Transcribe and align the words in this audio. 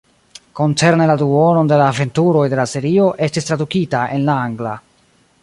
Koncerne 0.59 1.05
la 1.11 1.15
duonon 1.19 1.69
de 1.73 1.77
la 1.81 1.89
aventuroj 1.93 2.47
de 2.55 2.59
la 2.61 2.67
serio 2.73 3.11
estis 3.27 3.49
tradukita 3.51 4.03
en 4.19 4.27
la 4.33 4.41
angla. 4.49 4.75